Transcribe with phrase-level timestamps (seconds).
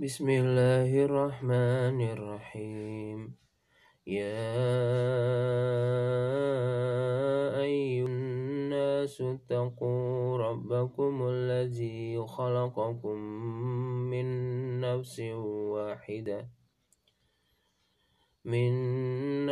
[0.00, 3.36] بسم الله الرحمن الرحيم
[4.06, 4.48] يا
[7.60, 8.06] أيها
[9.00, 13.18] الناس اتقوا ربكم الذي خلقكم
[14.12, 14.26] من
[14.80, 15.20] نفس
[15.74, 16.48] واحدة
[18.44, 18.72] من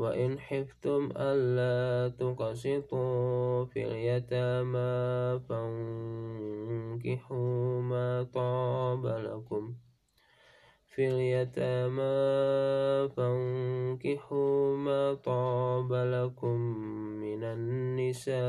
[0.00, 7.30] وإن حفتم ألا تقسطوا في اليتامى فانكحوا
[7.82, 9.74] ما طاب لكم.
[10.94, 12.12] في اليتامى
[13.16, 16.56] فانكحوا ما طاب لكم
[17.20, 18.40] من النساء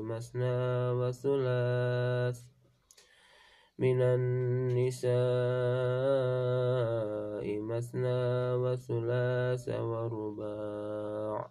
[0.00, 2.55] مثنى وثلاث
[3.78, 5.16] من النساء
[7.60, 11.50] مثنى وثلاث ورباع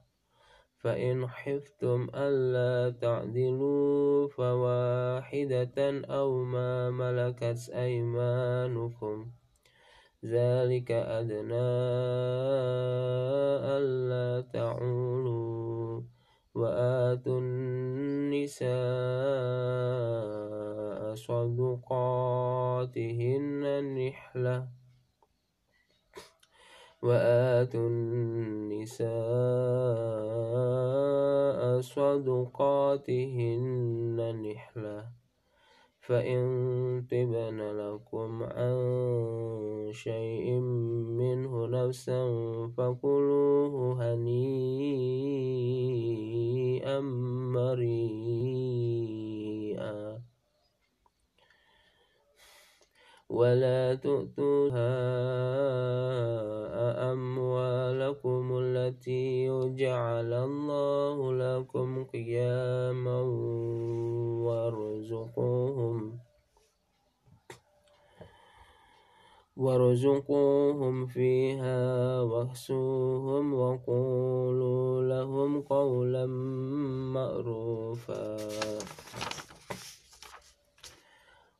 [0.77, 9.31] فإن خفتم ألا تعدلوا فواحدة أو ما ملكت أيمانكم
[10.25, 11.69] ذلك أدنى
[13.77, 16.01] ألا تعولوا
[16.55, 19.24] وآتوا النساء
[22.85, 23.63] صدقاتهن
[23.97, 24.67] نحلة
[27.01, 29.09] وآتوا النساء
[31.81, 33.17] صدقاتهن
[34.45, 35.05] نحلة.
[35.99, 36.45] فإن
[37.11, 38.77] طبن لكم عن
[39.91, 40.51] شيء
[41.19, 42.21] منه نفسا
[42.77, 44.59] فكلوه هنيئا
[47.55, 48.24] مريئا.
[53.29, 54.95] ولا تؤتوها
[57.11, 63.21] أموالكم التي جعل الله لكم قياما
[64.45, 66.17] وارزقوهم
[69.57, 76.25] وارزقوهم فيها واكسوهم وقولوا لهم قولا
[77.15, 78.37] معروفا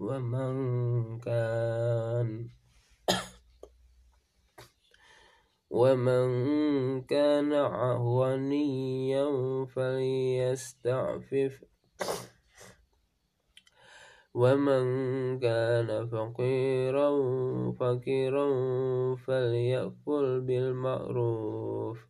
[0.00, 2.48] ومن كان
[5.80, 6.28] ومن
[7.04, 7.52] كان
[8.16, 9.28] غنيا
[9.76, 11.64] فليستعفف.
[14.34, 14.84] ومن
[15.38, 17.10] كان فقيرا
[17.72, 18.46] فقيرا
[19.16, 22.09] فليأكل بالمعروف.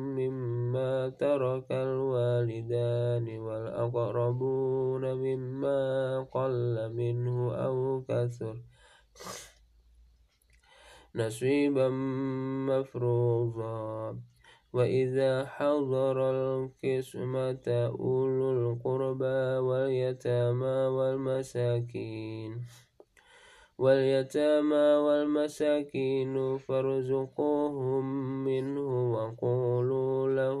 [0.71, 5.83] مما ترك الوالدان والأقربون مما
[6.31, 8.55] قل منه أو كثر.
[11.15, 11.89] نصيبا
[12.71, 14.15] مفروضا.
[14.73, 22.51] وإذا حضر القسمة أولو القربى واليتامى والمساكين.
[23.81, 28.05] واليتامى والمساكين فارزقوهم
[28.45, 30.60] منه وقولوا لهم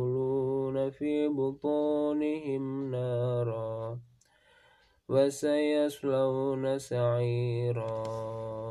[0.89, 3.99] في بطونهم نارا
[5.09, 8.70] وسيصلون سعيرا.